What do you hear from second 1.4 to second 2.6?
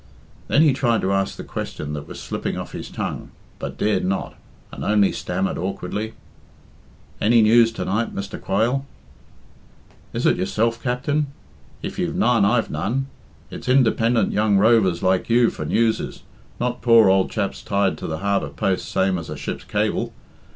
question that was slipping